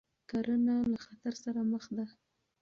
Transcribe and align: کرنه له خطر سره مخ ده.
کرنه 0.29 0.75
له 0.91 0.97
خطر 1.05 1.33
سره 1.43 1.61
مخ 1.71 1.85
ده. 1.97 2.05